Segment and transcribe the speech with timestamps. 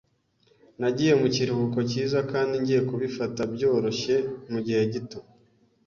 [0.79, 4.15] Nagiye mu kiruhuko cyiza kandi ngiye kubifata byoroshye
[4.51, 5.19] mugihe gito.